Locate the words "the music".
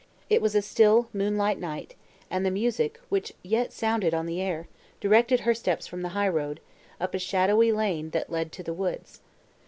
2.43-2.99